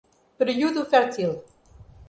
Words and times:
Período 0.39 0.81
fértil 0.89 1.31